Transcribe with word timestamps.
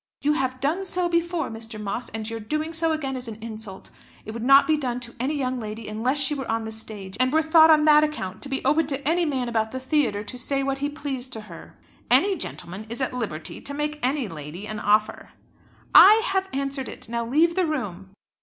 "You 0.23 0.33
have 0.33 0.59
done 0.59 0.83
so 0.83 1.07
before, 1.07 1.51
Mr. 1.51 1.79
Moss, 1.79 2.09
and 2.09 2.27
your 2.27 2.39
doing 2.39 2.73
so 2.73 2.91
again 2.91 3.15
is 3.15 3.27
an 3.27 3.35
insult. 3.35 3.91
It 4.25 4.31
would 4.31 4.41
not 4.41 4.65
be 4.65 4.75
done 4.75 4.99
to 5.01 5.13
any 5.19 5.35
young 5.35 5.59
lady 5.59 5.87
unless 5.87 6.17
she 6.17 6.33
were 6.33 6.49
on 6.49 6.65
the 6.65 6.71
stage, 6.71 7.15
and 7.19 7.31
were 7.31 7.43
thought 7.43 7.69
on 7.69 7.85
that 7.85 8.03
account 8.03 8.41
to 8.41 8.49
be 8.49 8.65
open 8.65 8.87
to 8.87 9.07
any 9.07 9.25
man 9.25 9.47
about 9.47 9.71
the 9.71 9.79
theatre 9.79 10.23
to 10.23 10.37
say 10.39 10.63
what 10.63 10.79
he 10.79 10.89
pleased 10.89 11.33
to 11.33 11.41
her." 11.41 11.75
"Any 12.09 12.35
gentleman 12.35 12.87
is 12.89 12.99
at 12.99 13.13
liberty 13.13 13.61
to 13.61 13.75
make 13.75 13.99
any 14.01 14.27
lady 14.27 14.65
an 14.67 14.79
offer." 14.79 15.29
"I 15.93 16.23
have 16.25 16.49
answered 16.51 16.89
it. 16.89 17.07
Now 17.07 17.23
leave 17.23 17.53
the 17.53 17.67
room." 17.67 18.09